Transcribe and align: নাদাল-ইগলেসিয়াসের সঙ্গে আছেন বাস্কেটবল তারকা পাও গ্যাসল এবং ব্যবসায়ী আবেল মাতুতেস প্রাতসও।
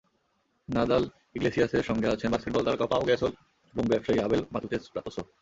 নাদাল-ইগলেসিয়াসের 0.67 1.83
সঙ্গে 1.83 2.07
আছেন 2.07 2.29
বাস্কেটবল 2.31 2.63
তারকা 2.65 2.85
পাও 2.87 3.07
গ্যাসল 3.07 3.31
এবং 3.73 3.83
ব্যবসায়ী 3.87 4.19
আবেল 4.19 4.41
মাতুতেস 4.53 4.83
প্রাতসও। 4.93 5.23